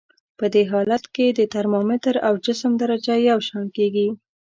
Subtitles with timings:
[0.39, 4.07] په دې حالت کې د ترمامتر او جسم درجه یو شان کیږي.